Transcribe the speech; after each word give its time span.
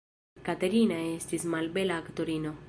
Katerina 0.47 0.97
estis 1.19 1.47
malbela 1.57 2.01
aktorino. 2.05 2.57